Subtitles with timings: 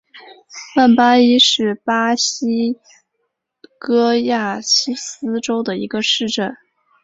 [0.75, 2.75] 曼巴伊是巴西
[3.79, 6.57] 戈亚斯州的一个市镇。